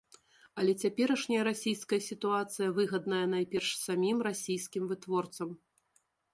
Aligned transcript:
Але 0.61 0.71
цяперашняя 0.85 1.43
расійская 1.49 1.99
сітуацыя 2.09 2.71
выгадная 2.79 3.21
найперш 3.35 3.69
самім 3.85 4.17
расійскім 4.31 4.83
вытворцам. 4.93 5.49